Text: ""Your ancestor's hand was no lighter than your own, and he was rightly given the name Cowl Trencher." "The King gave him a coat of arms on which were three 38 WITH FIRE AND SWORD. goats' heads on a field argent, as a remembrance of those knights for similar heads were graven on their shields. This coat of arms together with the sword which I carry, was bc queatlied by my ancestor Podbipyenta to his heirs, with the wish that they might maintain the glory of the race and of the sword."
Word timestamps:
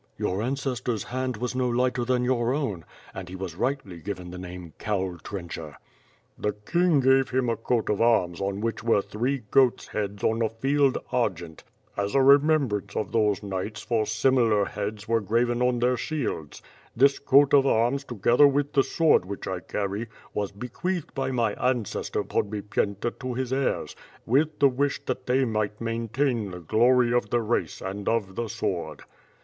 ""Your 0.17 0.41
ancestor's 0.41 1.03
hand 1.03 1.37
was 1.37 1.53
no 1.53 1.69
lighter 1.69 2.03
than 2.03 2.23
your 2.23 2.55
own, 2.55 2.85
and 3.13 3.29
he 3.29 3.35
was 3.35 3.53
rightly 3.53 3.99
given 4.01 4.31
the 4.31 4.39
name 4.39 4.73
Cowl 4.79 5.19
Trencher." 5.19 5.77
"The 6.39 6.53
King 6.53 7.01
gave 7.01 7.29
him 7.29 7.47
a 7.49 7.55
coat 7.55 7.87
of 7.87 8.01
arms 8.01 8.41
on 8.41 8.61
which 8.61 8.83
were 8.83 9.03
three 9.03 9.37
38 9.37 9.43
WITH 9.43 9.43
FIRE 9.43 9.43
AND 9.43 9.49
SWORD. 9.51 9.51
goats' 9.69 9.87
heads 9.89 10.23
on 10.23 10.41
a 10.41 10.49
field 10.49 10.97
argent, 11.11 11.63
as 11.95 12.15
a 12.15 12.21
remembrance 12.23 12.95
of 12.95 13.11
those 13.11 13.43
knights 13.43 13.83
for 13.83 14.07
similar 14.07 14.65
heads 14.65 15.07
were 15.07 15.21
graven 15.21 15.61
on 15.61 15.77
their 15.77 15.97
shields. 15.97 16.63
This 16.95 17.19
coat 17.19 17.53
of 17.53 17.67
arms 17.67 18.03
together 18.03 18.47
with 18.47 18.73
the 18.73 18.83
sword 18.83 19.25
which 19.25 19.47
I 19.47 19.59
carry, 19.59 20.07
was 20.33 20.51
bc 20.51 20.71
queatlied 20.71 21.13
by 21.13 21.29
my 21.29 21.53
ancestor 21.63 22.23
Podbipyenta 22.23 23.11
to 23.19 23.35
his 23.35 23.53
heirs, 23.53 23.95
with 24.25 24.57
the 24.57 24.67
wish 24.69 25.05
that 25.05 25.27
they 25.27 25.45
might 25.45 25.79
maintain 25.79 26.49
the 26.49 26.59
glory 26.59 27.13
of 27.13 27.29
the 27.29 27.41
race 27.43 27.81
and 27.81 28.09
of 28.09 28.33
the 28.33 28.47
sword." 28.49 29.03